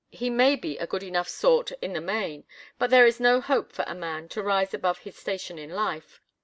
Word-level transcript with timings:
He 0.09 0.31
may 0.31 0.55
be 0.55 0.79
a 0.79 0.87
good 0.87 1.03
enough 1.03 1.29
sort 1.29 1.71
in 1.79 1.93
the 1.93 2.01
main, 2.01 2.43
but 2.79 2.89
there 2.89 3.05
is 3.05 3.19
no 3.19 3.39
hope 3.39 3.69
here 3.75 3.85
for 3.85 3.85
a 3.87 3.93
man 3.93 4.29
to 4.29 4.41
rise 4.41 4.73
above 4.73 4.97
his 4.97 5.15
station 5.15 5.59
in 5.59 5.69
life. 5.69 6.19